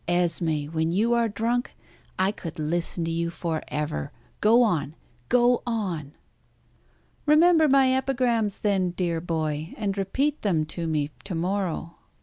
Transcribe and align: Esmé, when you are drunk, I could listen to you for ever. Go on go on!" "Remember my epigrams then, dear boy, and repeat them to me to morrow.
Esmé, 0.07 0.67
when 0.67 0.91
you 0.91 1.13
are 1.13 1.29
drunk, 1.29 1.75
I 2.17 2.31
could 2.31 2.57
listen 2.57 3.05
to 3.05 3.11
you 3.11 3.29
for 3.29 3.61
ever. 3.67 4.11
Go 4.39 4.63
on 4.63 4.95
go 5.29 5.61
on!" 5.63 6.13
"Remember 7.27 7.67
my 7.69 7.93
epigrams 7.95 8.61
then, 8.61 8.89
dear 8.97 9.21
boy, 9.21 9.75
and 9.77 9.95
repeat 9.95 10.41
them 10.41 10.65
to 10.65 10.87
me 10.87 11.11
to 11.23 11.35
morrow. 11.35 11.97